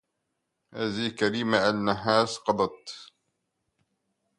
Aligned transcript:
هذه 0.73 1.09
كريمة 1.09 1.69
آل 1.69 1.85
نحاس 1.85 2.37
قضت 2.37 3.09